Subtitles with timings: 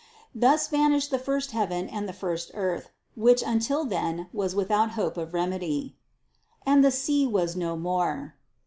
[0.33, 5.15] Thus vanished the first heaven and the first earth, which until then was without hope
[5.15, 5.95] of remedy.
[6.65, 8.33] "And the sea was no more."